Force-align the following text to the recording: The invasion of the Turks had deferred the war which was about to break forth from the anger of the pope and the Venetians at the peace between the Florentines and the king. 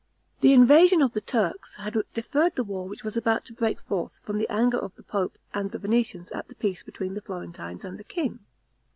The 0.39 0.51
invasion 0.53 1.03
of 1.03 1.11
the 1.13 1.21
Turks 1.21 1.75
had 1.75 1.95
deferred 2.15 2.55
the 2.55 2.63
war 2.63 2.87
which 2.87 3.03
was 3.03 3.15
about 3.15 3.45
to 3.45 3.53
break 3.53 3.79
forth 3.81 4.19
from 4.23 4.39
the 4.39 4.49
anger 4.49 4.79
of 4.79 4.95
the 4.95 5.03
pope 5.03 5.37
and 5.53 5.69
the 5.69 5.77
Venetians 5.77 6.31
at 6.31 6.47
the 6.47 6.55
peace 6.55 6.81
between 6.81 7.13
the 7.13 7.21
Florentines 7.21 7.83
and 7.83 7.99
the 7.99 8.03
king. 8.03 8.39